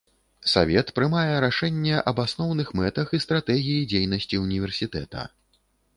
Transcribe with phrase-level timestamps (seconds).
[0.51, 5.29] Савет прымае рашэнне аб асноўных мэтах і стратэгіі дзейнасці універсітэта.